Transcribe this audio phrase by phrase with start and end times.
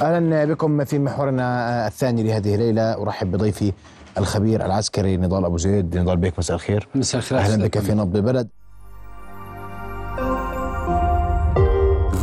[0.00, 3.02] أهلا بكم في محورنا الثاني لهذه الليلة.
[3.02, 3.72] أرحب بضيفي
[4.18, 5.96] الخبير العسكري نضال أبو زيد.
[5.96, 6.88] نضال بك مساء الخير.
[6.94, 7.38] مساء الخير.
[7.38, 8.48] أهلا بك في نبض البلد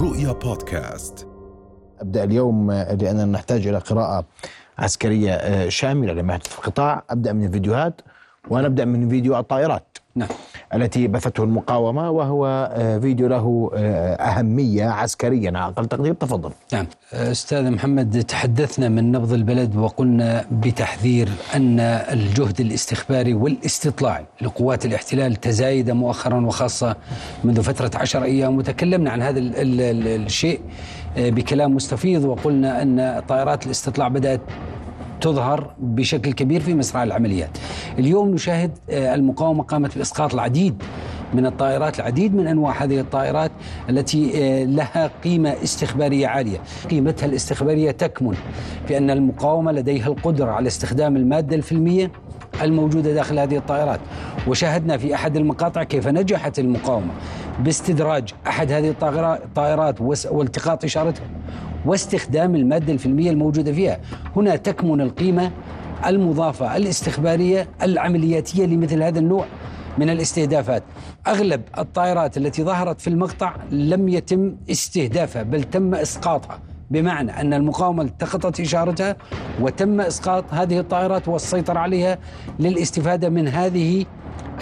[0.01, 1.27] رؤيا بودكاست.
[2.01, 4.25] أبدأ اليوم لأننا نحتاج إلى قراءة
[4.79, 7.03] عسكرية شاملة لما يحدث في القطاع.
[7.09, 8.01] أبدأ من الفيديوهات
[8.49, 9.92] ونبدا من فيديو الطائرات.
[10.15, 10.29] نعم.
[10.73, 12.71] التي بثته المقاومة وهو
[13.01, 13.71] فيديو له
[14.19, 16.13] أهمية عسكريا على أقل تقدير.
[16.13, 16.51] تفضل.
[16.73, 16.85] نعم.
[17.13, 25.91] أستاذ محمد تحدثنا من نبض البلد وقلنا بتحذير أن الجهد الاستخباري والاستطلاعي لقوات الاحتلال تزايد
[25.91, 26.95] مؤخرا وخاصة
[27.43, 28.57] منذ فترة عشر أيام.
[28.57, 30.61] وتكلمنا عن هذا ال ال ال الشيء
[31.17, 34.41] بكلام مستفيض وقلنا أن طائرات الاستطلاع بدأت
[35.21, 37.57] تظهر بشكل كبير في مسرح العمليات.
[37.99, 40.83] اليوم نشاهد المقاومة قامت بإسقاط العديد
[41.33, 43.51] من الطائرات العديد من أنواع هذه الطائرات
[43.89, 46.57] التي لها قيمة استخبارية عالية.
[46.89, 48.35] قيمتها الاستخبارية تكمن
[48.87, 52.11] في أن المقاومة لديها القدرة على استخدام المادة الفيلمية
[52.61, 53.99] الموجودة داخل هذه الطائرات.
[54.47, 57.11] وشاهدنا في أحد المقاطع كيف نجحت المقاومة
[57.59, 61.25] باستدراج أحد هذه الطائرات والتقاط إشارتها.
[61.85, 63.99] واستخدام المادة الفيلمية الموجودة فيها.
[64.35, 65.51] هنا تكمن القيمة
[66.05, 69.45] المضافة الاستخبارية العملياتية لمثل هذا النوع
[69.97, 70.83] من الاستهدافات.
[71.27, 76.59] أغلب الطائرات التي ظهرت في المقطع لم يتم استهدافها بل تم إسقاطها
[76.91, 79.15] بمعنى أن المقاومة التقطت إشارتها
[79.61, 82.17] وتم إسقاط هذه الطائرات والسيطرة عليها
[82.59, 84.05] للاستفادة من هذه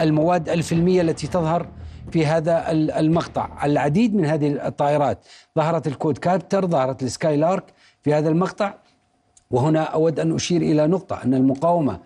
[0.01, 1.67] المواد الفيلمية التي تظهر
[2.11, 3.65] في هذا المقطع.
[3.65, 7.63] العديد من هذه الطائرات ظهرت الكود كابتر ظهرت السكاي لارك
[8.03, 8.73] في هذا المقطع.
[9.51, 11.99] وهنا أود أن أشير إلى نقطة أن المقاومة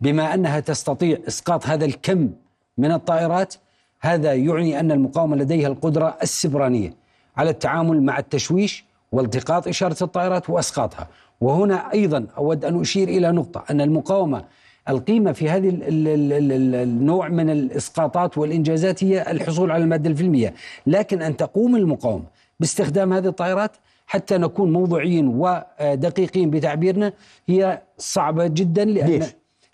[0.00, 2.30] بما أنها تستطيع إسقاط هذا الكم
[2.78, 3.54] من الطائرات
[4.00, 6.94] هذا يعني أن المقاومة لديها القدرة السبرانية
[7.36, 11.08] على التعامل مع التشويش والتقاط إشارة الطائرات وإسقاطها.
[11.40, 14.44] وهنا أيضا أود أن أشير إلى نقطة أن المقاومة
[14.88, 20.54] القيمة في هذه النوع من الإسقاطات والإنجازات هي الحصول على المادة الفيلمية
[20.86, 22.24] لكن أن تقوم المقاومة
[22.60, 27.12] باستخدام هذه الطائرات حتى نكون موضوعيين ودقيقين بتعبيرنا
[27.46, 29.24] هي صعبة جدا لأن ليش؟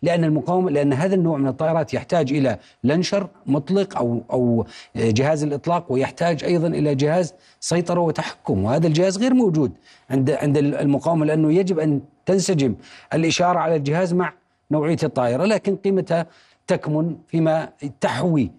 [0.03, 4.66] لأن المقاومة لأن هذا النوع من الطائرات يحتاج إلى لنشر مطلق أو أو
[4.97, 9.72] جهاز الإطلاق ويحتاج أيضا إلى جهاز سيطرة وتحكم وهذا الجهاز غير موجود
[10.10, 12.75] عند عند المقاومة لأنه يجب أن تنسجم
[13.14, 14.32] الإشارة على الجهاز مع
[14.72, 16.27] نوعية الطائرة لكن قيمتها
[16.66, 17.69] تكمن فيما
[18.00, 18.50] تحوي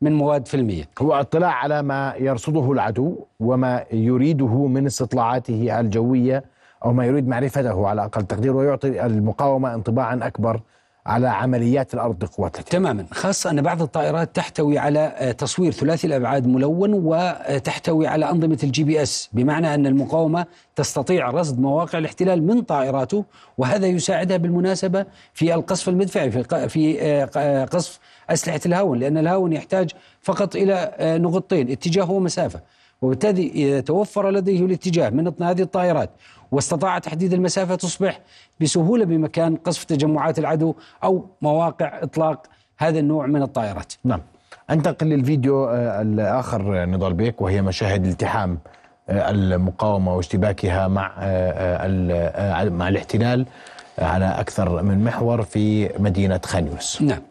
[0.00, 0.84] من مواد فيلمية.
[1.02, 6.44] هو اطلاع على ما يرصده العدو وما يريده من استطلاعاته الجوية
[6.84, 10.60] أو ما يريد معرفته على أقل تقدير ويعطي المقاومة انطباعا أكبر
[11.08, 11.94] على عمليات
[12.26, 13.06] قوات الاحتلال تماما.
[13.12, 19.30] خاصة أن بعض الطائرات تحتوي على تصوير ثلاثي الأبعاد ملون وتحتوي على أنظمة ال GPS
[19.32, 20.46] بمعنى أن المقاومة
[20.76, 23.24] تستطيع رصد مواقع الاحتلال من طائراته
[23.58, 27.22] وهذا يساعدها بالمناسبة في القصف المدفعي في في
[27.72, 27.98] قصف
[28.30, 29.90] أسلحة الهاون لأن الهاون يحتاج
[30.22, 32.60] فقط إلى نقطتين اتجاه ومسافة.
[33.02, 36.10] وبالتالي إذا توفر لديه الاتجاه من هذه الطائرات
[36.52, 38.20] واستطاع تحديد المسافة تصبح
[38.60, 42.46] بسهولة بمكان قصف تجمعات العدو أو مواقع إطلاق
[42.78, 43.92] هذا النوع من الطائرات.
[44.04, 44.20] نعم.
[44.70, 48.58] أنتقل للفيديو الآخر نضال بيك وهي مشاهد التحام
[49.10, 51.12] المقاومة واشتباكها مع
[52.68, 53.46] مع الاحتلال
[53.98, 57.02] على أكثر من محور في مدينة خان يونس.
[57.02, 57.22] نعم.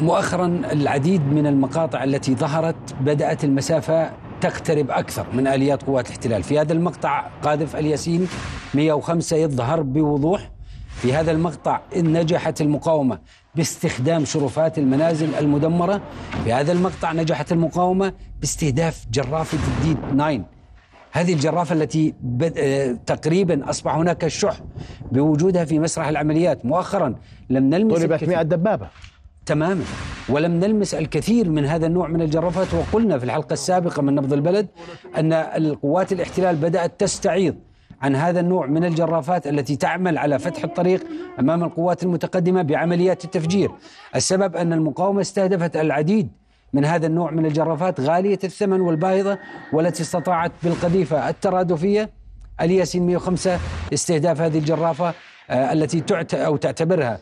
[0.00, 6.42] مؤخرا العديد من المقاطع التي ظهرت بدأت المسافة تقترب أكثر من آليات قوات الاحتلال.
[6.42, 8.28] في هذا المقطع قاذف الياسين
[8.74, 10.50] 105 يظهر بوضوح.
[10.94, 13.18] في هذا المقطع إن نجحت المقاومة
[13.54, 16.00] باستخدام شرفات المنازل المدمرة.
[16.44, 20.44] في هذا المقطع نجحت المقاومة باستهداف جرافة الديد 9
[21.12, 22.14] هذه الجرافة التي
[23.06, 24.56] تقريبا أصبح هناك شح
[25.12, 26.66] بوجودها في مسرح العمليات.
[26.66, 27.14] مؤخرا
[27.50, 28.88] لم نلمس طلبت 100 دبابة.
[29.46, 29.84] تماما
[30.28, 34.68] ولم نلمس الكثير من هذا النوع من الجرافات وقلنا في الحلقة السابقة من نبض البلد
[35.16, 37.56] أن القوات الاحتلال بدأت تستعيض
[38.02, 41.04] عن هذا النوع من الجرافات التي تعمل على فتح الطريق
[41.40, 43.70] أمام القوات المتقدمة بعمليات التفجير.
[44.16, 46.28] السبب أن المقاومة استهدفت العديد
[46.72, 49.38] من هذا النوع من الجرافات غالية الثمن والباهظه
[49.72, 52.10] والتي استطاعت بالقذيفة الترادفية
[52.60, 53.58] الياسين 105
[53.92, 55.14] استهداف هذه الجرافة
[55.50, 57.18] التي تعت أو تعتبرها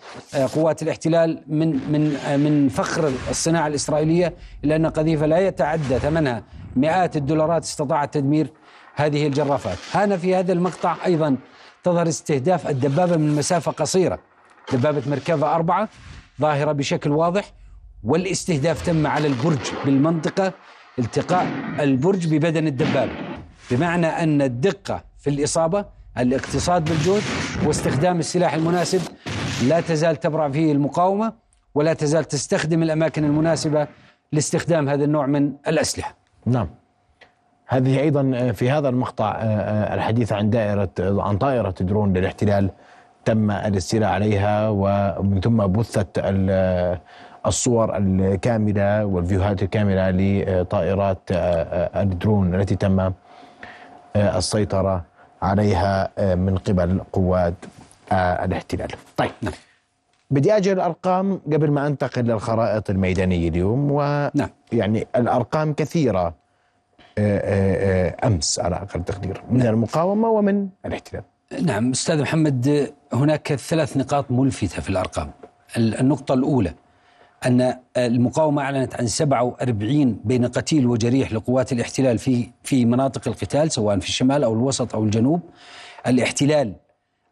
[0.55, 4.35] قوات الاحتلال من من من فخر الصناعة الإسرائيلية
[4.65, 6.43] الا ان قذيفة لا يتعدى ثمنها
[6.77, 8.51] مئات الدولارات استطاعت تدمير
[8.95, 9.79] هذه الجرافات.
[9.95, 11.37] هنا في هذا المقطع أيضا
[11.85, 14.19] تظهر استهداف الدبابة من مسافة قصيرة
[14.73, 15.89] دبابة مركبة أربعة
[16.41, 17.53] ظاهرة بشكل واضح
[18.05, 20.53] والاستهداف تم على البرج بالمنطقة
[20.99, 21.47] التقاء
[21.81, 23.13] البرج ببدن الدبابة.
[23.71, 25.85] بمعنى أن الدقة في الإصابة
[26.19, 27.23] الاقتصاد بالجهد
[27.67, 29.01] واستخدام السلاح المناسب
[29.69, 31.33] لا تزال تبرع فيه المقاومة
[31.75, 33.87] ولا تزال تستخدم الأماكن المناسبة
[34.33, 36.15] لاستخدام هذا النوع من الأسلحة.
[36.47, 36.69] نعم.
[37.67, 42.71] هذه أيضا في هذا المقطع آه، آه، الحديث عن دائرة عن طائرة درون للاحتلال
[43.25, 46.99] تم الاستيلاء عليها ومن ثم بثت ال-
[47.47, 53.13] الصور الكاملة والفيديوهات الكاملة لطائرات آه، الدرون التي تم آه،
[54.17, 55.05] السيطرة
[55.43, 57.55] عليها آه، من قبل قوات
[58.12, 58.89] آه، الاحتلال.
[59.17, 59.55] طيب نعم.
[60.31, 64.49] بدي أجي الأرقام قبل ما أنتقل للخرائط الميدانية اليوم و نعم.
[64.73, 66.35] يعني الأرقام كثيرة
[67.19, 71.23] آه، أمس على أقل تقدير من المقاومة ومن الاحتلال.
[71.62, 75.31] نعم أستاذ محمد هناك ثلاث نقاط ملفتة في الأرقام
[75.77, 76.75] النقطة الأولى
[77.47, 83.99] أن المقاومة أعلنت عن 47 بين قتيل وجريح لقوات الاحتلال في في مناطق القتال سواء
[83.99, 85.41] في الشمال أو الوسط أو الجنوب.
[86.06, 86.73] الاحتلال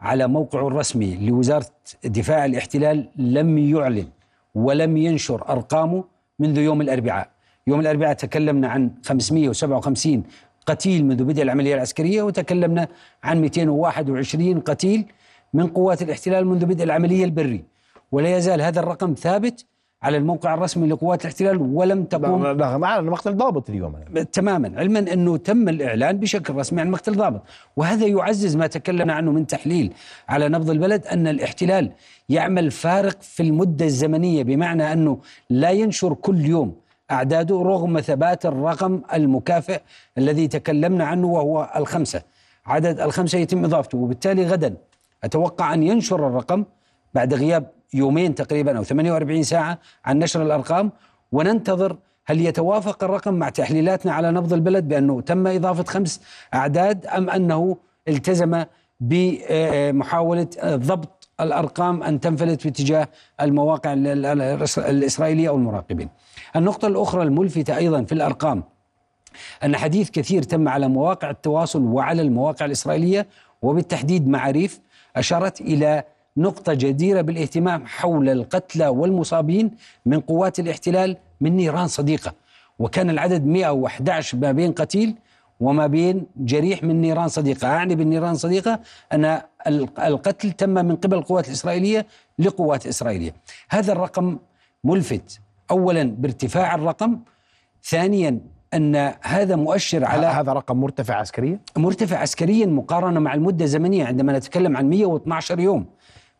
[0.00, 1.66] على موقعه الرسمي لوزارة
[2.04, 4.06] دفاع الاحتلال لم يعلن
[4.54, 6.04] ولم ينشر أرقامه
[6.38, 7.28] منذ يوم الأربعاء.
[7.66, 10.22] يوم الأربعاء تكلمنا عن 557
[10.66, 12.88] قتيل منذ بدء العملية العسكرية وتكلمنا
[13.24, 15.04] عن 221 قتيل
[15.54, 17.64] من قوات الاحتلال منذ بدء العملية البري
[18.12, 19.66] ولا يزال هذا الرقم ثابت
[20.02, 23.94] على الموقع الرسمي لقوات الاحتلال ولم تقوم على مقتل ضابط اليوم.
[24.32, 24.72] تماما.
[24.76, 27.42] علما أنه تم الإعلان بشكل رسمي عن مقتل ضابط.
[27.76, 29.92] وهذا يعزز ما تكلمنا عنه من تحليل
[30.28, 31.92] على نبض البلد أن الاحتلال
[32.28, 35.18] يعمل فارق في المدة الزمنية بمعنى أنه
[35.50, 36.74] لا ينشر كل يوم
[37.10, 39.80] أعداده رغم ثبات الرقم المكافئ
[40.18, 42.22] الذي تكلمنا عنه وهو الخمسة.
[42.66, 44.76] عدد الخمسة يتم إضافته وبالتالي غدا
[45.24, 46.64] أتوقع أن ينشر الرقم
[47.14, 50.92] بعد غياب يومين تقريبا أو 48 ساعة عن نشر الأرقام
[51.32, 51.96] وننتظر
[52.26, 56.20] هل يتوافق الرقم مع تحليلاتنا على نبض البلد بأنه تم إضافة خمس
[56.54, 57.76] أعداد أم أنه
[58.08, 58.64] التزم
[59.00, 63.08] بمحاولة ضبط الأرقام أن تنفلت في اتجاه
[63.40, 66.08] المواقع ال- ال- الإسرائيلية أو المراقبين.
[66.56, 68.62] النقطة الأخرى الملفتة أيضا في الأرقام
[69.64, 73.26] أن حديث كثير تم على مواقع التواصل وعلى المواقع الإسرائيلية
[73.62, 74.80] وبالتحديد معاريف
[75.16, 76.04] أشارت إلى
[76.36, 79.70] نقطة جديرة بالاهتمام حول القتلى والمصابين
[80.06, 82.34] من قوات الاحتلال من نيران صديقة.
[82.78, 85.14] وكان العدد 111 ما بين قتيل
[85.60, 87.68] وما بين جريح من نيران صديقة.
[87.68, 88.80] أعني بالنيران صديقة
[89.12, 89.40] أن
[89.98, 92.06] القتل تم من قبل القوات الإسرائيلية
[92.38, 93.34] لقوات إسرائيلية.
[93.70, 94.38] هذا الرقم
[94.84, 95.40] ملفت.
[95.70, 97.18] أولا بارتفاع الرقم.
[97.84, 98.40] ثانيا
[98.74, 104.38] أن هذا مؤشر على هذا رقم مرتفع عسكريا؟ مرتفع عسكريا مقارنة مع المدة الزمنية عندما
[104.38, 105.86] نتكلم عن 112 يوم.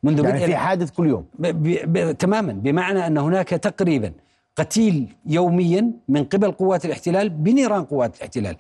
[0.03, 1.25] منذ يعني في حادث كل يوم.
[1.39, 4.13] ب ب ب تماما بمعنى أن هناك تقريبا
[4.57, 8.57] قتيل يوميا من قبل قوات الاحتلال بنيران قوات الاحتلال.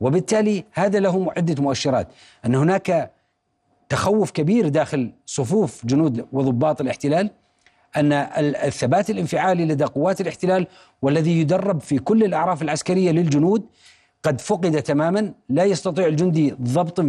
[0.00, 2.08] وبالتالي هذا له عدة مؤشرات.
[2.46, 3.10] أن هناك
[3.88, 7.30] تخوف كبير داخل صفوف جنود وضباط الاحتلال.
[7.96, 10.66] أن ال- الثبات الانفعالي لدى قوات الاحتلال
[11.02, 13.62] والذي يدرب في كل الأعراف العسكرية للجنود
[14.22, 15.32] قد فقد تماما.
[15.48, 17.04] لا يستطيع الجندي ضبط آه،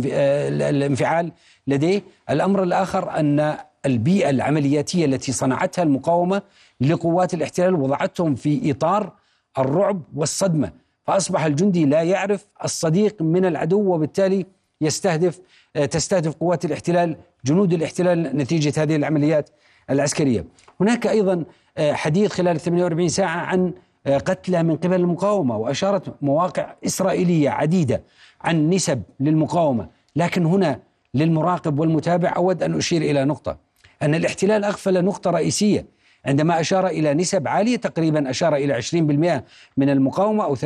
[0.47, 1.31] ال- الانفعال
[1.67, 2.01] لديه.
[2.29, 3.55] الأمر الآخر أن
[3.85, 6.41] البيئة العملياتية التي صنعتها المقاومة
[6.81, 9.13] لقوات الاحتلال وضعتهم في إطار
[9.57, 10.71] الرعب والصدمة
[11.03, 14.45] فأصبح الجندي لا يعرف الصديق من العدو وبالتالي
[14.81, 15.39] يستهدف
[15.75, 19.49] آه، تستهدف قوات الاحتلال جنود الاحتلال نتيجة هذه العمليات
[19.89, 20.45] العسكرية.
[20.81, 21.43] هناك أيضا
[21.77, 23.73] آه، حديث خلال 48 ساعة عن
[24.07, 28.03] آه، قتلى من قبل المقاومة وأشارت مواقع إسرائيلية عديدة
[28.41, 30.79] عن نسب للمقاومة، لكن هنا
[31.13, 33.64] للمراقب والمتابع أود أن أشير إلى نقطة
[34.05, 35.85] أن الاحتلال أغفل نقطة رئيسية
[36.25, 39.43] عندما أشار إلى نسب عالية تقريبا أشار إلى 20%
[39.77, 40.61] من المقاومة أو 30%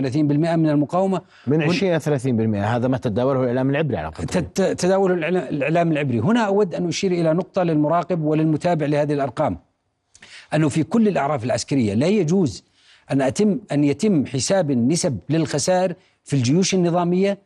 [0.56, 1.22] من المقاومة.
[1.48, 5.52] من هن- 20 إلى 30% هذا ما تداوله الإعلام العبري على قدر تت- تداول الإعلام-
[5.88, 6.20] العبري.
[6.20, 9.58] هنا أود أن أشير إلى نقطة للمراقب وللمتابع لهذه الأرقام.
[10.54, 12.64] أنه في كل الأعراف العسكرية لا يجوز
[13.12, 15.94] أن اتم أن يتم حساب النسب للخسائر
[16.24, 17.38] في الجيوش النظامية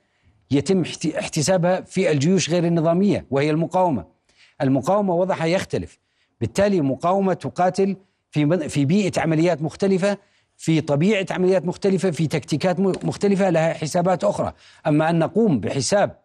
[0.51, 4.12] يتم احت- احتسابها في الجيوش غير النظامية وهي المقاومة.
[4.63, 5.99] المقاومة وضعها يختلف،
[6.41, 7.95] بالتالي مقاومة تقاتل
[8.31, 10.17] في في بيئة عمليات مختلفة
[10.57, 14.53] في طبيعة عمليات مختلفة في تكتيكات مختلفة لها حسابات أخرى،
[14.87, 16.17] أما أن نقوم بحساب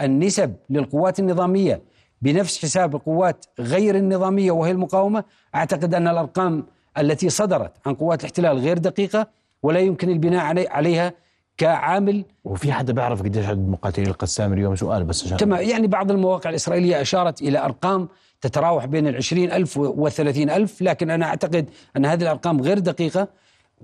[0.00, 1.82] النسب للقوات النظامية
[2.22, 6.66] بنفس حساب القوات غير النظامية وهي المقاومة، أعتقد أن الأرقام
[6.98, 9.26] التي صدرت عن قوات الاحتلال غير دقيقة
[9.62, 11.12] ولا يمكن البناء علي عليها
[11.58, 12.24] كعامل.
[12.44, 16.50] وفي حدا بيعرف قديش عدد مقاتلي القسام اليوم؟ سؤال بس عشان تمام يعني بعض المواقع
[16.50, 18.08] الإسرائيلية أشارت إلى أرقام
[18.40, 23.28] تتراوح بين العشرين ألف والثلاثين ألف لكن أنا أعتقد أن هذه الأرقام غير دقيقة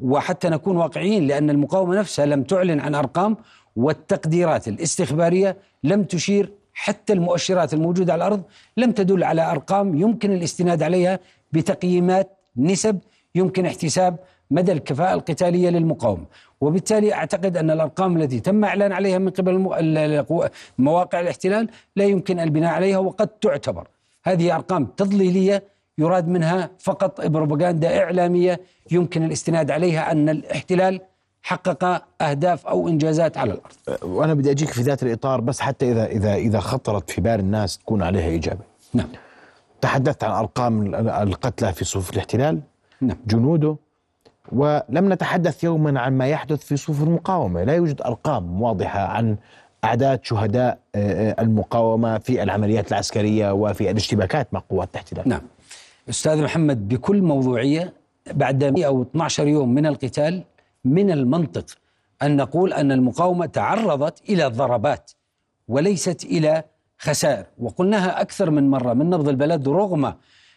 [0.02, 3.37] وحتى نكون واقعيين لأن المقاومة نفسها لم تعلن عن أرقام
[3.76, 8.43] والتقديرات الاستخبارية لم تشير حتى المؤشرات الموجودة على الأرض
[8.76, 11.19] لم تدل على أرقام يمكن الاستناد عليها
[11.52, 12.99] بتقييمات نسب
[13.35, 14.19] يمكن احتساب
[14.51, 16.25] مدى الكفاءة القتالية للمقاومة
[16.61, 19.59] وبالتالي أعتقد أن الأرقام التي تم إعلان عليها من قبل
[20.79, 23.89] مواقع الاحتلال لا يمكن البناء عليها وقد تعتبر.
[24.25, 25.63] هذه أرقام تضليلية
[25.99, 28.61] يراد منها فقط بروباغندا إعلامية
[28.91, 31.01] يمكن الاستناد عليها أن الاحتلال
[31.43, 34.05] حقق أهداف أو إنجازات على الأرض.
[34.05, 37.79] وأنا بدي أجيك في ذات الإطار بس حتى إذا إذا إذا خطرت في بال الناس
[37.79, 38.65] تكون عليها إجابة.
[38.95, 39.09] نعم.
[39.81, 42.61] تحدثت عن أرقام القتلى في صفوف الاحتلال.
[43.01, 43.17] نعم.
[43.27, 43.77] جنوده.
[44.53, 49.37] ولم نتحدث يوما عن ما يحدث في صفوف المقاومة، لا يوجد أرقام واضحة عن
[49.85, 55.29] أعداد شهداء آه، آه، المقاومة في العمليات العسكرية وفي الاشتباكات مع قوات الاحتلال.
[55.29, 55.41] نعم.
[56.09, 57.93] أستاذ محمد بكل موضوعية
[58.33, 60.43] بعد 100 أو 12 يوم من القتال
[60.85, 61.65] من المنطق
[62.23, 65.11] أن نقول أن المقاومة تعرضت إلى ضربات
[65.69, 66.63] وليست إلى
[66.99, 67.45] خسائر.
[67.59, 70.15] وقلناها أكثر من مرة من نبض البلد رغم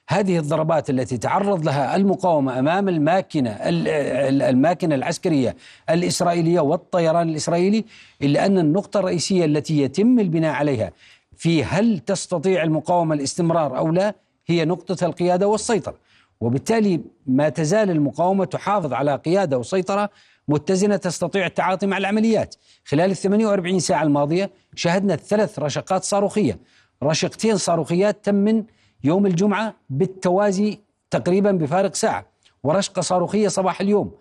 [0.09, 5.55] هذه الضربات التي تعرض لها المقاومة أمام الماكنة ال- ال- الماكنة العسكرية
[5.89, 7.85] الإسرائيلية والطيران الإسرائيلي
[8.21, 10.91] إلا أن النقطة الرئيسية التي يتم البناء عليها
[11.37, 14.15] في هل تستطيع المقاومة الاستمرار أو لا
[14.47, 15.95] هي نقطة القيادة والسيطرة.
[16.41, 20.09] وبالتالي ما تزال المقاومة تحافظ على قيادة وسيطرة
[20.47, 22.55] متزنة تستطيع التعاطي مع العمليات.
[22.85, 26.59] خلال ال 48 ساعة الماضية شهدنا ثلاث رشقات صاروخية.
[27.03, 28.63] رشقتين صاروخيات تم من
[29.03, 30.79] يوم الجمعة بالتوازي
[31.11, 32.25] تقريبا بفارق ساعة
[32.63, 34.11] ورشقة صاروخية صباح اليوم.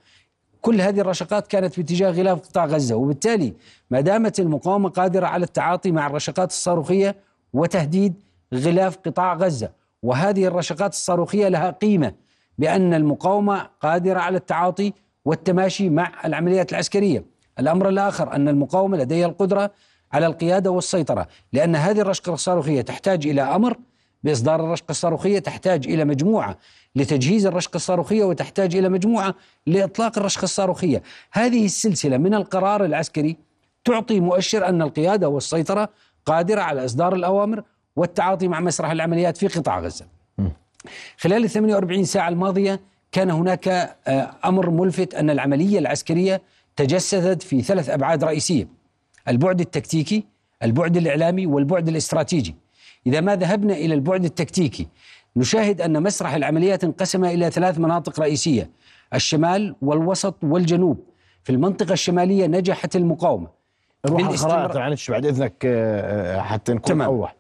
[0.61, 3.55] كل هذه الرشقات كانت باتجاه غلاف قطاع غزة وبالتالي
[3.91, 7.17] ما دامت المقاومة قادرة على التعاطي مع الرشقات الصاروخية
[7.53, 8.15] وتهديد
[8.55, 9.71] غلاف قطاع غزة.
[10.03, 12.13] وهذه الرشقات الصاروخية لها قيمة
[12.59, 14.93] بأن المقاومة قادرة على التعاطي
[15.25, 17.25] والتماشي مع العمليات العسكرية.
[17.59, 19.71] الأمر الآخر أن المقاومة لديها القدرة
[20.13, 23.77] على القيادة والسيطرة لأن هذه الرشقة الصاروخية تحتاج إلى أمر
[24.25, 26.59] بإصدار الرشقة الصاروخية تحتاج إلى مجموعة
[26.97, 29.35] لتجهيز الرشقة الصاروخية وتحتاج إلى مجموعة
[29.67, 31.03] لإطلاق الرشقة الصاروخية.
[31.33, 33.37] هذه السلسلة من القرار العسكري
[33.85, 35.89] تعطي مؤشر أن القيادة والسيطرة
[36.27, 37.63] قادرة على إصدار الأوامر
[37.97, 40.07] والتعاطي مع مسرح العمليات في قطاع غزة.
[41.19, 42.81] خلال ال 48 ساعة الماضية
[43.13, 46.43] كان هناك آه، أمر ملفت أن العملية العسكرية
[46.77, 48.69] تجسدت في ثلاث أبعاد رئيسية
[49.29, 50.25] البعد التكتيكي
[50.63, 52.55] البعد الإعلامي والبعد الاستراتيجي.
[53.07, 54.87] إذا ما ذهبنا إلى البعد التكتيكي.
[55.37, 58.71] نشاهد أن مسرح العمليات انقسم إلى ثلاث مناطق رئيسية
[59.15, 60.99] الشمال والوسط والجنوب.
[61.45, 63.49] في المنطقة الشمالية نجحت المقاومة.
[64.07, 67.09] نروح الخرائط معلش بعد إذنك آه، آه، حتى نكون تمام.
[67.09, 67.37] أوضح.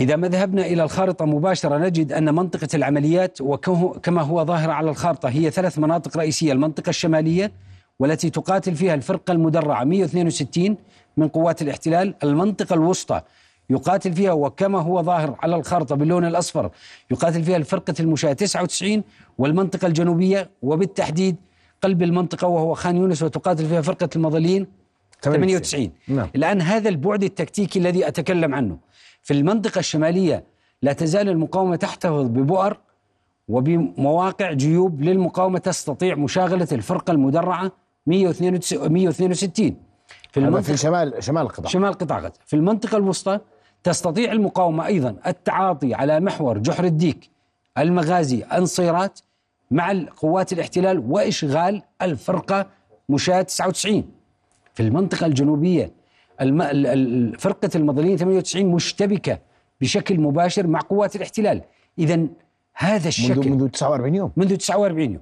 [0.00, 4.90] إذا ما ذهبنا إلى الخارطة مباشرة نجد أن منطقة العمليات وكه- كما هو ظاهر على
[4.90, 6.52] الخارطة هي ثلاث مناطق رئيسية.
[6.52, 7.52] المنطقة الشمالية
[7.98, 10.76] والتي تقاتل فيها الفرقة المدرعة 162
[11.16, 12.14] من قوات الاحتلال.
[12.22, 13.20] المنطقة الوسطى
[13.70, 16.70] يقاتل فيها وكما هو ظاهر على الخارطة باللون الأصفر.
[17.10, 19.02] يقاتل فيها الفرقة المشاة 99
[19.38, 21.36] والمنطقة الجنوبية وبالتحديد
[21.82, 24.66] قلب المنطقة وهو خان يونس وتقاتل فيها فرقة المظليين
[25.22, 26.28] 98 نعم.
[26.36, 28.78] الآن هذا البعد التكتيكي الذي أتكلم عنه.
[29.22, 30.44] في المنطقة الشمالية
[30.82, 32.78] لا تزال المقاومة تحتفظ ببؤر
[33.48, 37.72] وبمواقع جيوب للمقاومة تستطيع مشاغلة الفرقة المدرعة
[38.06, 39.76] 162 162
[40.32, 41.70] في المنطقة في شمال شمال القطاع.
[41.70, 42.32] شمال قطاع غزة.
[42.46, 43.40] في المنطقة الوسطى
[43.84, 47.30] تستطيع المقاومة أيضا التعاطي على محور جحر الديك
[47.78, 49.20] المغازي أنصيرات
[49.70, 52.66] مع قوات الاحتلال وإشغال الفرقة
[53.08, 54.04] مشاة 99
[54.74, 55.90] في المنطقة الجنوبية
[56.40, 57.32] الم...
[57.38, 59.38] فرقة المظليين 98 مشتبكة
[59.80, 61.62] بشكل مباشر مع قوات الاحتلال.
[61.98, 62.26] إذا
[62.74, 64.32] هذا الشكل منذ منذ 49 يوم.
[64.36, 65.20] منذ 49 يوم.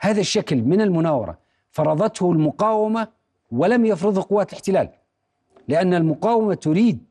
[0.00, 1.38] هذا الشكل من المناورة
[1.70, 3.08] فرضته المقاومة
[3.52, 4.88] ولم يفرضه قوات الاحتلال
[5.68, 7.04] لأن المقاومة تريد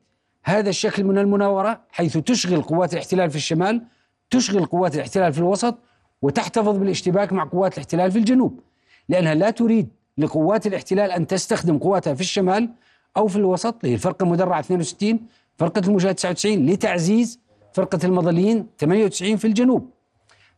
[0.44, 3.82] هذا الشكل من المناورة حيث تشغل قوات الاحتلال في الشمال
[4.30, 5.78] تشغل قوات الاحتلال في الوسط
[6.22, 8.60] وتحتفظ بالاشتباك مع قوات الاحتلال في الجنوب.
[9.08, 12.70] لأنها لا تريد لقوات الاحتلال أن تستخدم قواتها في الشمال
[13.16, 15.20] أو في الوسط هي الفرقة المدرعة 62
[15.58, 17.40] فرقة المشاة 99 لتعزيز
[17.72, 19.90] فرقة المظليين 98 في الجنوب.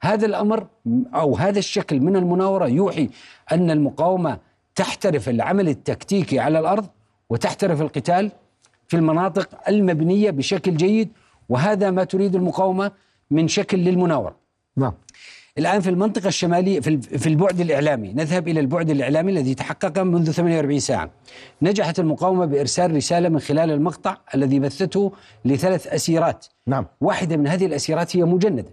[0.03, 0.67] هذا الأمر
[1.15, 3.11] أو هذا الشكل من المناورة يوحي
[3.53, 4.39] أن المقاومة
[4.75, 6.87] تحترف العمل التكتيكي على الأرض
[7.31, 8.33] وتحترف القتال
[8.89, 11.09] في المناطق المبنية بشكل جيد
[11.49, 12.93] وهذا ما تريد المقاومة
[13.31, 14.37] من شكل للمناورة.
[14.77, 14.93] نعم.
[15.59, 20.81] الآن في المنطقة الشمالية في البعد الإعلامي نذهب إلى البعد الإعلامي الذي تحقق منذ 48
[20.81, 21.11] ساعة.
[21.63, 25.13] نجحت المقاومة بإرسال رسالة من خلال المقطع الذي بثته
[25.45, 26.47] لثلاث أسيرات.
[26.67, 26.87] نعم.
[27.01, 28.65] واحدة من هذه الأسيرات هي مجندة.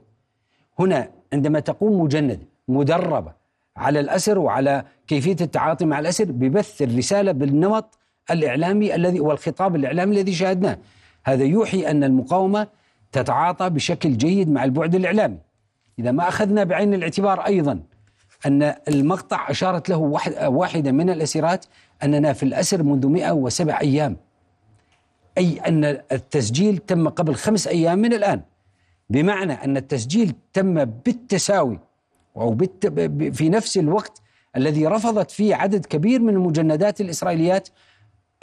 [0.79, 3.31] هنا عندما تقوم مجندة مدربة
[3.77, 7.99] على الأسر وعلى كيفية التعاطي مع الأسر ببث الرسالة بالنمط
[8.31, 10.77] الإعلامي الذي والخطاب الإعلامي الذي شاهدناه.
[11.25, 12.67] هذا يوحي أن المقاومة
[13.11, 15.37] تتعاطى بشكل جيد مع البعد الإعلامي.
[15.99, 17.79] إذا ما أخذنا بعين الاعتبار أيضا
[18.45, 21.65] أن المقطع أشارت له واحد واحدة من الأسيرات
[22.03, 24.17] أننا في الأسر منذ 107 أيام.
[25.37, 28.41] أي أن التسجيل تم قبل خمس أيام من الآن.
[29.09, 31.79] بمعنى أن التسجيل تم بالتساوي.
[32.35, 34.21] ب- في نفس الوقت
[34.57, 37.69] الذي رفضت فيه عدد كبير من المجندات الإسرائيليات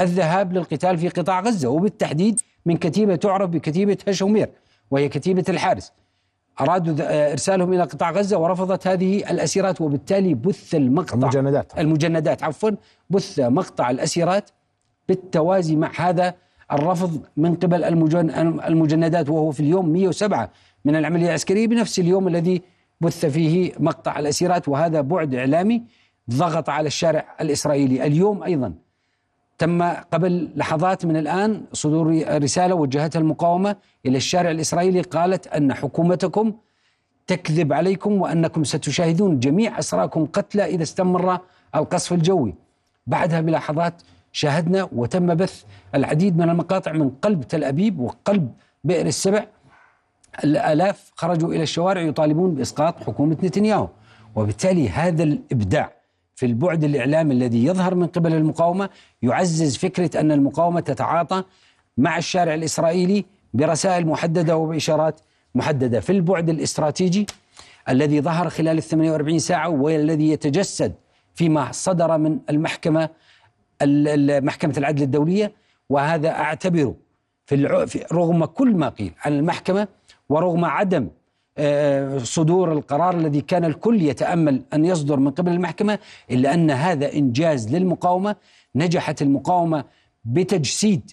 [0.01, 4.49] الذهاب للقتال في قطاع غزة وبالتحديد من كتيبة تعرف بكتيبة هشومير
[4.91, 5.93] وهي كتيبة الحارس.
[6.61, 11.15] أرادوا آه، إرسالهم إلى قطاع غزة ورفضت هذه الأسيرات وبالتالي بث المقطع.
[11.15, 11.79] المجندات.
[11.79, 12.71] المجندات عفوا.
[13.11, 14.51] بث مقطع الأسيرات
[15.09, 16.35] بالتوازي مع هذا
[16.73, 18.31] الرفض من قبل المجن
[18.67, 20.51] المجندات وهو في اليوم 107
[20.85, 21.67] من العملية العسكرية.
[21.67, 22.63] بنفس اليوم الذي
[23.01, 25.83] بث فيه مقطع الأسيرات وهذا بعد إعلامي
[26.31, 28.07] ضغط على الشارع الإسرائيلي.
[28.07, 28.75] اليوم أيضا
[29.61, 33.77] تم قبل لحظات من الآن صدور رسالة وجهتها المقاومة
[34.07, 36.53] إلى الشارع الإسرائيلي قالت أن حكومتكم
[37.27, 41.39] تكذب عليكم وأنكم ستشاهدون جميع أسراكم قتلى إذا استمر
[41.75, 42.55] القصف الجوي.
[43.07, 44.03] بعدها بلحظات
[44.33, 45.65] شاهدنا وتم بث
[45.95, 48.53] العديد من المقاطع من قلب تل أبيب وقلب
[48.85, 49.47] بئر السبع.
[50.45, 53.89] الآلاف خرجوا إلى الشوارع يطالبون بإسقاط حكومة نتنياهو
[54.35, 56.00] وبالتالي هذا الإبداع
[56.41, 58.89] في البعد الإعلامي الذي يظهر من قبل المقاومة
[59.23, 61.45] يعزز فكرة أن المقاومة تتعاطى
[61.99, 65.21] مع الشارع الإسرائيلي برسائل محددة وبإشارات
[65.55, 67.27] محددة في البعد الاستراتيجي
[67.89, 70.95] الذي ظهر خلال ال 48 ساعة والذي يتجسد
[71.35, 73.09] فيما صدر من المحكمة
[73.83, 75.53] ال- ال- محكمة العدل الدولية
[75.91, 76.95] وهذا أعتبره
[77.47, 79.89] في, رغم كل ما قيل عن المحكمة
[80.29, 81.09] ورغم عدم
[82.23, 85.99] صدور القرار الذي كان الكل يتأمل أن يصدر من قبل المحكمة
[86.31, 88.37] إلا أن هذا إنجاز للمقاومة.
[88.77, 89.85] نجحت المقاومة
[90.25, 91.11] بتجسيد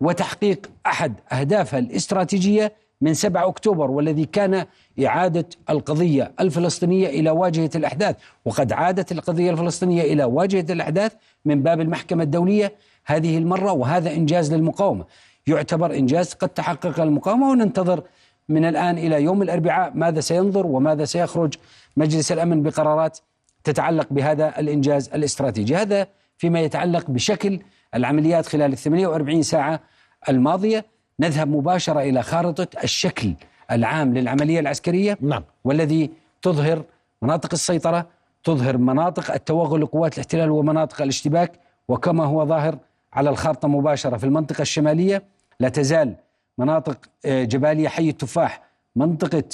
[0.00, 4.66] وتحقيق أحد أهدافها الاستراتيجية من 7 أكتوبر والذي كان
[5.06, 8.16] إعادة القضية الفلسطينية إلى واجهة الأحداث.
[8.44, 11.12] وقد عادت القضية الفلسطينية إلى واجهة الأحداث
[11.44, 12.72] من باب المحكمة الدولية
[13.06, 15.04] هذه المرة وهذا إنجاز للمقاومة.
[15.46, 18.02] يعتبر إنجاز قد تحقق المقاومة وننتظر
[18.48, 21.54] من الآن إلى يوم الأربعاء ماذا سينظر وماذا سيخرج
[21.96, 23.18] مجلس الأمن بقرارات
[23.64, 26.06] تتعلق بهذا الإنجاز الاستراتيجي هذا
[26.38, 27.60] فيما يتعلق بشكل
[27.94, 29.80] العمليات خلال ال 48 ساعة
[30.28, 30.84] الماضية
[31.20, 33.34] نذهب مباشرة إلى خارطة الشكل
[33.70, 35.44] العام للعملية العسكرية نعم.
[35.64, 36.10] والذي
[36.42, 36.84] تظهر
[37.22, 38.06] مناطق السيطرة
[38.44, 41.52] تظهر مناطق التوغل لقوات الاحتلال ومناطق الاشتباك
[41.88, 42.78] وكما هو ظاهر
[43.12, 45.22] على الخارطة مباشرة في المنطقة الشمالية
[45.60, 46.14] لا تزال
[46.58, 48.62] مناطق آه، جبالية حي التفاح
[48.96, 49.44] منطقة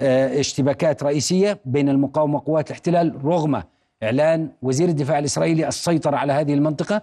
[0.00, 3.62] آه، اشتباكات رئيسية بين المقاومة وقوات الاحتلال رغم
[4.02, 7.02] إعلان وزير الدفاع الإسرائيلي السيطرة على هذه المنطقة.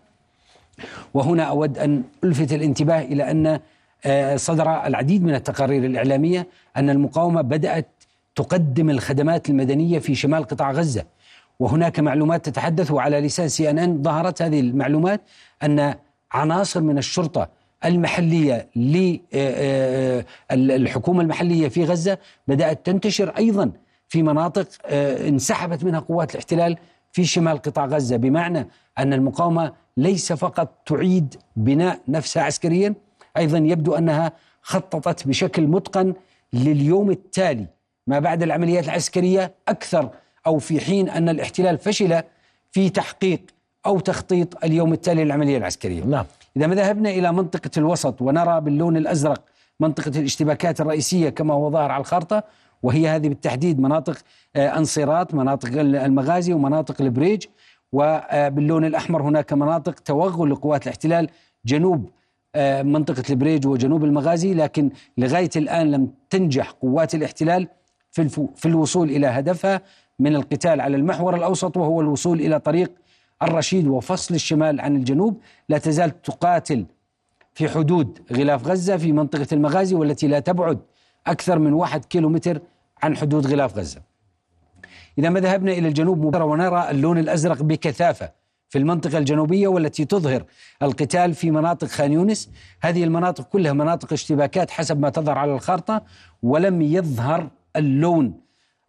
[1.14, 3.60] وهنا أود أن ألفت الانتباه إلى أن
[4.06, 7.88] آه، صدر العديد من التقارير الإعلامية أن المقاومة بدأت
[8.36, 11.04] تقدم الخدمات المدنية في شمال قطاع غزة.
[11.60, 15.22] وهناك معلومات تتحدث وعلى لسان سي إن إن ظهرت هذه المعلومات
[15.64, 15.96] أن
[16.32, 17.50] عناصر من الشرطة
[17.86, 18.70] المحلية
[20.52, 22.18] للحكومه المحلية في غزة
[22.48, 23.72] بدأت تنتشر أيضا
[24.08, 26.78] في مناطق آه، انسحبت منها قوات الاحتلال
[27.12, 28.68] في شمال قطاع غزة بمعنى
[28.98, 32.94] أن المقاومة ليس فقط تعيد بناء نفسها عسكريا
[33.38, 36.14] أيضا يبدو أنها خططت بشكل متقن
[36.54, 37.66] لليوم التالي
[38.08, 40.10] ما بعد العمليات العسكرية أكثر
[40.48, 42.24] أو في حين أن الاحتلال فشل
[42.72, 43.42] في تحقيق
[43.86, 46.04] أو تخطيط اليوم التالي للعملية العسكرية.
[46.04, 46.26] نعم.
[46.58, 49.44] إذا ما ذهبنا إلى منطقة الوسط ونرى باللون الأزرق
[49.80, 52.44] منطقة الاشتباكات الرئيسية كما هو ظاهر على الخارطه
[52.84, 54.18] وهي هذه بالتحديد مناطق
[54.56, 57.46] آه، النصيرات، مناطق المغازي ومناطق البريج
[57.92, 61.30] وباللون الأحمر هناك مناطق توغل لقوات الاحتلال
[61.66, 62.10] جنوب
[62.56, 67.68] آه، منطقة البريج وجنوب المغازي لكن لغاية الآن لم تنجح قوات الاحتلال
[68.56, 69.82] في الوصول إلى هدفها
[70.20, 72.92] من القتال على المحور الأوسط وهو الوصول إلى طريق
[73.44, 76.86] الرشيد وفصل الشمال عن الجنوب لا تزال تقاتل
[77.54, 80.80] في حدود غلاف غزة في منطقة المغازي والتي لا تبعد
[81.28, 82.62] أكثر من واحد كيلومتر
[83.04, 84.02] عن حدود غلاف غزة.
[85.18, 88.32] إذا ما ذهبنا إلى الجنوب مباشرة ونرى اللون الأزرق بكثافة
[88.70, 90.46] في المنطقة الجنوبية والتي تظهر
[90.82, 92.50] القتال في مناطق خان يونس،
[92.82, 96.02] هذه المناطق كلها مناطق اشتباكات حسب ما تظهر على الخارطة
[96.44, 98.34] ولم يظهر اللون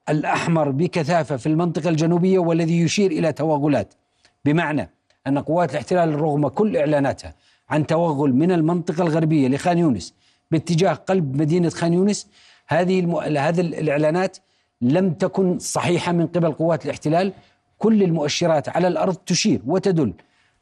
[0.08, 3.94] الأحمر بكثافة في المنطقة الجنوبية والذي يشير إلى توغلات.
[4.46, 4.90] بمعنى
[5.26, 7.34] أن قوات الاحتلال رغم كل إعلاناتها
[7.68, 10.14] عن توغل من المنطقة الغربية لخان يونس
[10.50, 12.28] باتجاه قلب مدينة خان يونس
[12.68, 13.16] هذه الم...
[13.16, 14.36] هذه الإعلانات
[14.80, 17.32] لم تكن صحيحة من قبل قوات الاحتلال.
[17.78, 20.12] كل المؤشرات على الأرض تشير وتدل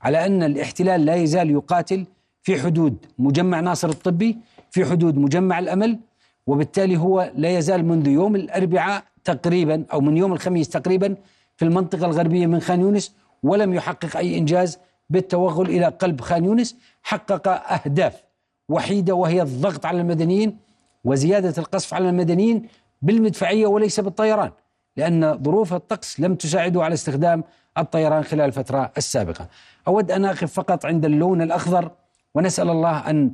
[0.03, 2.07] على أن الاحتلال لا يزال يقاتل
[2.43, 4.39] في حدود مجمع ناصر الطبي
[4.71, 5.99] في حدود مجمع الأمل
[6.47, 11.17] وبالتالي هو لا يزال منذ يوم الأربعاء تقريبا أو من يوم الخميس تقريبا
[11.57, 14.79] في المنطقة الغربية من خان يونس ولم يحقق أي إنجاز
[15.11, 18.23] بالتوغل إلى قلب خان يونس حقق أهداف
[18.69, 20.59] وحيدة وهي الضغط على المدنيين
[21.05, 22.69] وزيادة القصف على المدنيين
[23.03, 24.51] بالمدفعية وليس بالطيران
[24.97, 27.45] لأن ظروف الطقس لم تساعده على استخدام
[27.79, 29.49] الطيران خلال الفترة السابقة.
[29.89, 31.91] أود أن أقف فقط عند اللون الأخضر
[32.35, 33.33] ونسأل الله أن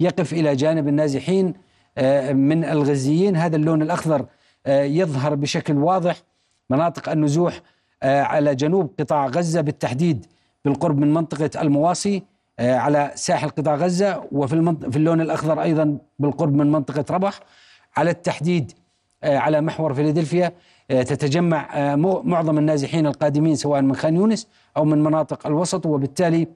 [0.00, 1.54] يقف إلى جانب النازحين
[1.98, 3.36] آه، من الغزيين.
[3.36, 4.26] هذا اللون الأخضر
[4.66, 6.16] آه، يظهر بشكل واضح
[6.70, 7.60] مناطق النزوح
[8.02, 10.26] على جنوب قطاع غزة بالتحديد
[10.64, 12.22] بالقرب من منطقة المواصي
[12.60, 17.40] على ساحل قطاع غزة وفي في اللون الأخضر أيضا بالقرب من منطقة ربح
[17.96, 18.72] على التحديد
[19.24, 20.52] على محور فيلادلفيا
[20.88, 25.86] تتجمع معظم النازحين القادمين سواء من خان يونس أو من مناطق الوسط.
[25.86, 26.48] وبالتالي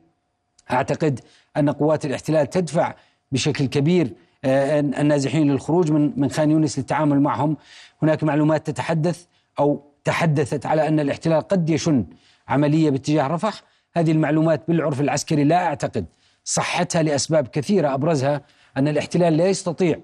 [0.71, 1.21] أعتقد
[1.57, 2.95] أن قوات الاحتلال تدفع
[3.33, 4.13] بشكل كبير
[4.45, 7.57] آه، النازحين للخروج من من خان يونس للتعامل معهم.
[8.03, 9.25] هناك معلومات تتحدث
[9.59, 12.07] أو تحدثت على أن الاحتلال قد يشن
[12.49, 13.62] عملية باتجاه رفح.
[13.97, 16.07] هذه المعلومات بالعرف العسكري لا أعتقد.
[16.45, 17.95] صحتها لأسباب كثيرة.
[17.95, 18.40] أبرزها
[18.77, 19.99] أن الاحتلال لا يستطيع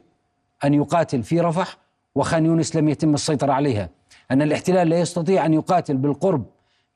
[0.64, 1.76] أن يقاتل في رفح
[2.14, 3.88] وخان يونس لم يتم السيطرة عليها.
[4.30, 6.46] أن الاحتلال لا يستطيع أن يقاتل بالقرب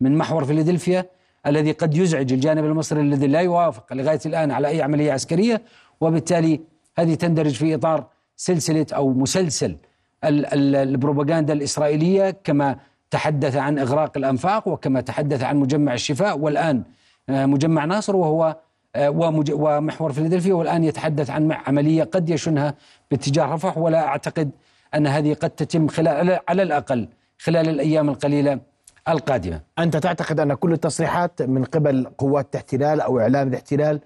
[0.01, 1.07] من محور فيلادلفيا
[1.47, 5.63] الذي قد يزعج الجانب المصري الذي لا يوافق لغاية الآن على أي عملية عسكرية
[6.01, 6.61] وبالتالي
[6.99, 9.77] هذه تندرج في إطار سلسلة أو مسلسل
[10.25, 12.77] البروباغندا الإسرائيلية كما
[13.11, 16.83] تحدث عن إغراق الأنفاق وكما تحدث عن مجمع الشفاء والآن
[17.29, 18.57] آه، مجمع ناصر وهو
[18.97, 19.11] آه،
[19.51, 22.75] ومحور فيلادلفيا والآن يتحدث عن عملية قد يشنها
[23.11, 24.51] باتجاه رفح ولا أعتقد
[24.95, 28.61] أن هذه قد تتم خلال على الأقل خلال الأيام القليلة
[29.09, 29.61] القادمة.
[29.79, 34.01] أنت تعتقد أن كل التصريحات من قبل قوات الاحتلال أو إعلام الاحتلال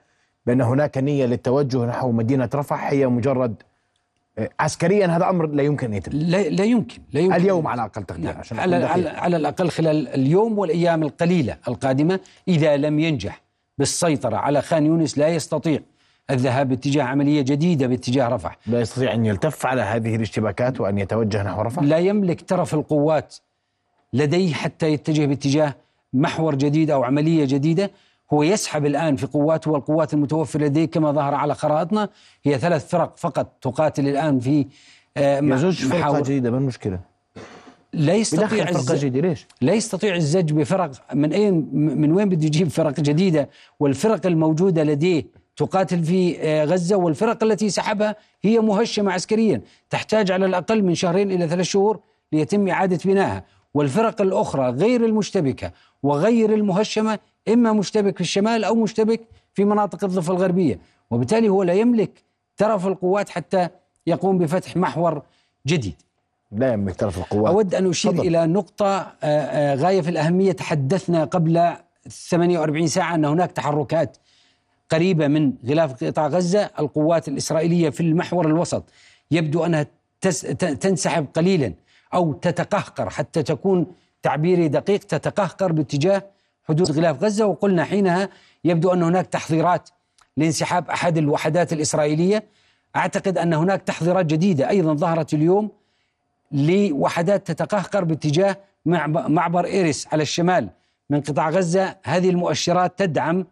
[0.46, 3.62] بأن هناك نية للتوجه نحو مدينة رفح هي مجرد
[4.60, 6.12] عسكريا هذا أمر لا يمكن أن يتم.
[6.12, 7.34] لا, لا يمكن لا يمكن.
[7.34, 8.38] اليوم على الأقل تقدير نعم.
[8.38, 13.42] عشان على, على, على الأقل خلال اليوم والأيام القليلة القادمة إذا لم ينجح
[13.78, 15.80] بالسيطرة على خان يونس لا يستطيع
[16.30, 18.58] الذهاب باتجاه عملية جديدة باتجاه رفح.
[18.66, 23.36] لا يستطيع أن يلتف على هذه الاشتباكات وأن يتوجه نحو رفح؟ لا يملك ترف القوات
[24.12, 25.74] لديه حتى يتجه باتجاه
[26.12, 27.90] محور جديد أو عملية جديدة.
[28.32, 32.08] هو يسحب الآن في قواته والقوات المتوفرة لديه كما ظهر على خرائطنا.
[32.44, 34.66] هي ثلاث فرق فقط تقاتل الآن في
[35.16, 37.00] آه يزوج فرقة جديدة ما المشكلة؟
[37.92, 40.90] لا يستطيع فرقة جديدة ليش؟ لا يستطيع الزج بفرق.
[41.14, 43.48] من أين من وين بده يجيب فرق جديدة؟
[43.80, 45.24] والفرق الموجودة لديه
[45.56, 49.62] تقاتل في آه، غزة والفرق التي سحبها هي مهشمة عسكريا.
[49.90, 52.00] تحتاج على الأقل من شهرين إلى ثلاث شهور
[52.32, 53.44] ليتم إعادة بنائها.
[53.74, 59.20] والفرق الأخرى غير المشتبكة وغير المهشمة إما مشتبك في الشمال أو مشتبك
[59.54, 60.78] في مناطق الضفة الغربية.
[61.10, 62.10] وبالتالي هو لا يملك
[62.56, 63.68] ترف القوات حتى
[64.06, 65.22] يقوم بفتح محور
[65.66, 65.94] جديد.
[66.52, 67.54] لا يملك ترف القوات.
[67.54, 68.26] أود أن أشير فضل.
[68.26, 70.52] إلى نقطة آه، آه، غاية في الأهمية.
[70.52, 71.72] تحدثنا قبل
[72.08, 74.16] 48 ساعة أن هناك تحركات
[74.90, 76.70] قريبة من غلاف قطاع غزة.
[76.78, 78.84] القوات الإسرائيلية في المحور الوسط
[79.30, 79.86] يبدو أنها
[80.80, 81.72] تنسحب قليلا
[82.14, 83.10] أو تتقهقر.
[83.10, 83.86] حتى تكون
[84.22, 86.22] تعبيري دقيق تتقهقر باتجاه
[86.68, 88.28] حدود غلاف غزة وقلنا حينها
[88.64, 89.88] يبدو أن هناك تحضيرات
[90.36, 92.44] لانسحاب أحد الوحدات الإسرائيلية.
[92.96, 95.70] أعتقد أن هناك تحضيرات جديدة أيضا ظهرت اليوم
[96.52, 100.68] لوحدات تتقهقر باتجاه معبر إيرس على الشمال
[101.10, 101.96] من قطاع غزة.
[102.04, 103.46] هذه المؤشرات تدعم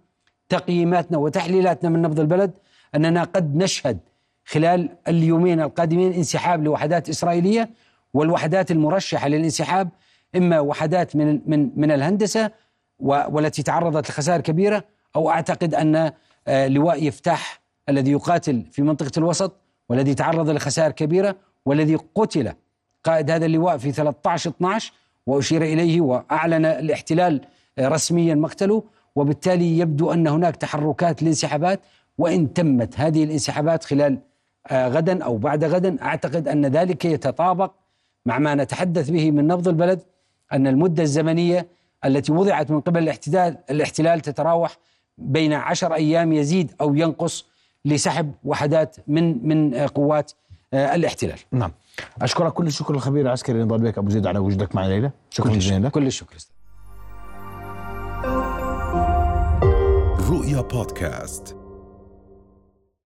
[0.49, 2.51] تقييماتنا وتحليلاتنا من نبض البلد
[2.95, 3.99] أننا قد نشهد
[4.45, 7.71] خلال اليومين القادمين انسحاب لوحدات إسرائيلية
[8.15, 9.89] والوحدات المرشحة للانسحاب
[10.37, 12.51] إما وحدات من من من الهندسة
[12.99, 14.85] والتي تعرضت لخسائر كبيرة
[15.17, 16.13] أو أعتقد أن
[16.49, 19.57] آه، لواء يفتح الذي يقاتل في منطقة الوسط
[19.89, 22.53] والذي تعرض لخسائر كبيرة والذي قتل
[23.05, 24.93] قائد هذا اللواء في 13 12
[25.27, 27.41] وأشير إليه وأعلن الاحتلال
[27.79, 28.83] آه، رسميا مقتله.
[29.19, 31.81] وبالتالي يبدو أن هناك تحركات لانسحابات
[32.19, 34.19] وإن تمت هذه الانسحابات خلال
[34.67, 37.73] آه، غدا أو بعد غدا أعتقد أن ذلك يتطابق
[38.27, 40.03] مع ما نتحدث به من نبض البلد
[40.53, 41.67] أن المدة الزمنية
[42.05, 44.77] التي وضعت من قبل الاحتلال الاحتلال تتراوح
[45.19, 47.47] بين عشر أيام يزيد أو ينقص
[47.85, 50.33] لسحب وحدات من من قوات
[50.75, 51.39] آه، الاحتلال.
[51.53, 51.73] نعم.
[52.23, 55.87] أشكرك كل الشكر الخبير العسكري نضال بك أبو زيد على وجودك معنا ليلة شكرا جزيلا
[55.87, 55.93] لك.
[55.93, 56.37] كل الشكر
[60.31, 61.58] رؤيا بودكاست.